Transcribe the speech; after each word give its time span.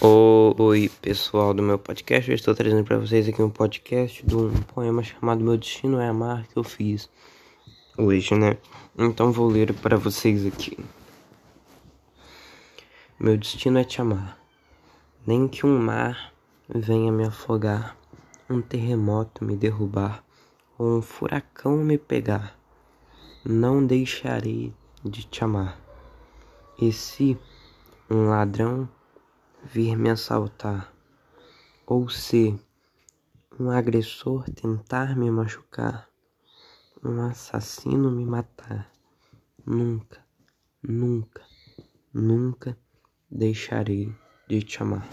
Oi, 0.00 0.90
pessoal 1.00 1.54
do 1.54 1.62
meu 1.62 1.78
podcast. 1.78 2.28
Eu 2.28 2.34
estou 2.34 2.54
trazendo 2.54 2.84
para 2.84 2.98
vocês 2.98 3.28
aqui 3.28 3.40
um 3.40 3.48
podcast 3.48 4.26
de 4.26 4.36
um 4.36 4.50
poema 4.50 5.02
chamado 5.02 5.42
Meu 5.42 5.56
Destino 5.56 6.00
é 6.00 6.08
Amar 6.08 6.46
que 6.48 6.56
eu 6.56 6.64
fiz 6.64 7.08
hoje, 7.96 8.34
né? 8.34 8.58
Então 8.98 9.30
vou 9.30 9.48
ler 9.48 9.72
para 9.72 9.96
vocês 9.96 10.44
aqui. 10.44 10.76
Meu 13.18 13.38
destino 13.38 13.78
é 13.78 13.84
te 13.84 14.00
amar, 14.00 14.36
nem 15.24 15.46
que 15.46 15.64
um 15.64 15.78
mar 15.78 16.34
venha 16.68 17.12
me 17.12 17.24
afogar, 17.24 17.96
um 18.50 18.60
terremoto 18.60 19.44
me 19.44 19.56
derrubar 19.56 20.24
ou 20.76 20.98
um 20.98 21.02
furacão 21.02 21.76
me 21.76 21.96
pegar. 21.96 22.58
Não 23.44 23.86
deixarei 23.86 24.74
de 25.04 25.22
te 25.22 25.44
amar. 25.44 25.78
E 26.78 26.92
se 26.92 27.38
um 28.10 28.28
ladrão 28.28 28.88
vir 29.64 29.96
me 29.96 30.10
assaltar, 30.10 30.92
ou 31.86 32.08
se 32.08 32.58
um 33.58 33.70
agressor 33.70 34.44
tentar 34.50 35.16
me 35.16 35.30
machucar, 35.30 36.08
um 37.02 37.20
assassino 37.22 38.10
me 38.10 38.24
matar, 38.24 38.90
nunca, 39.64 40.24
nunca, 40.82 41.42
nunca 42.12 42.76
deixarei 43.30 44.14
de 44.48 44.62
te 44.62 44.82
amar. 44.82 45.08